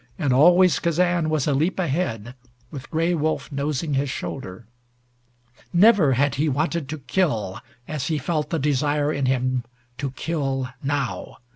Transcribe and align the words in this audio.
And 0.17 0.33
always 0.33 0.79
Kazan 0.79 1.29
was 1.29 1.45
a 1.45 1.53
leap 1.53 1.77
ahead, 1.77 2.33
with 2.71 2.89
Gray 2.89 3.13
Wolf 3.13 3.51
nosing 3.51 3.93
his 3.93 4.09
shoulder. 4.09 4.65
Never 5.73 6.13
had 6.13 6.33
he 6.41 6.49
wanted 6.49 6.89
to 6.89 6.97
kill 6.97 7.61
as 7.87 8.07
he 8.07 8.17
felt 8.17 8.49
the 8.49 8.57
desire 8.57 9.13
in 9.13 9.27
him 9.27 9.63
to 9.99 10.09
kill 10.09 10.69
now. 10.81 11.37